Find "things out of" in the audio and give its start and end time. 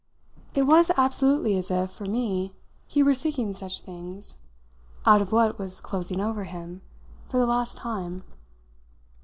3.81-5.31